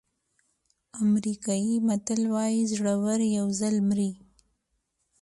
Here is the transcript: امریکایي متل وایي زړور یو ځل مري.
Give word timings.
امریکایي 1.05 1.75
متل 1.87 2.21
وایي 2.33 2.61
زړور 2.73 3.19
یو 3.37 3.47
ځل 3.59 3.75
مري. 3.87 4.11